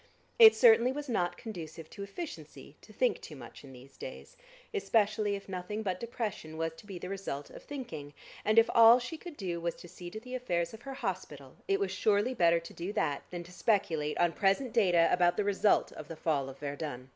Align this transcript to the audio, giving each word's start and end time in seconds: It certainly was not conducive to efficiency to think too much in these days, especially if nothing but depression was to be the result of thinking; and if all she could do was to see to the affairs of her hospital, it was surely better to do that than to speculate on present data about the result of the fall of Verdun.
It 0.39 0.55
certainly 0.55 0.91
was 0.91 1.07
not 1.07 1.37
conducive 1.37 1.87
to 1.91 2.01
efficiency 2.01 2.75
to 2.81 2.91
think 2.91 3.21
too 3.21 3.35
much 3.35 3.63
in 3.63 3.71
these 3.71 3.97
days, 3.97 4.35
especially 4.73 5.35
if 5.35 5.47
nothing 5.47 5.83
but 5.83 5.99
depression 5.99 6.57
was 6.57 6.71
to 6.77 6.87
be 6.87 6.97
the 6.97 7.07
result 7.07 7.51
of 7.51 7.61
thinking; 7.61 8.15
and 8.43 8.57
if 8.57 8.67
all 8.73 8.97
she 8.97 9.15
could 9.15 9.37
do 9.37 9.61
was 9.61 9.75
to 9.75 9.87
see 9.87 10.09
to 10.09 10.19
the 10.19 10.33
affairs 10.33 10.73
of 10.73 10.81
her 10.81 10.95
hospital, 10.95 11.57
it 11.67 11.79
was 11.79 11.91
surely 11.91 12.33
better 12.33 12.59
to 12.59 12.73
do 12.73 12.91
that 12.93 13.21
than 13.29 13.43
to 13.43 13.51
speculate 13.51 14.17
on 14.17 14.31
present 14.33 14.73
data 14.73 15.07
about 15.11 15.37
the 15.37 15.43
result 15.43 15.91
of 15.91 16.07
the 16.07 16.15
fall 16.15 16.49
of 16.49 16.57
Verdun. 16.57 17.09